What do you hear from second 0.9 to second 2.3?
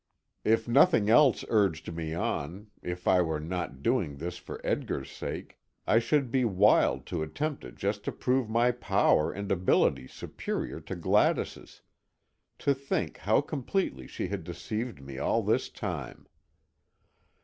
else urged me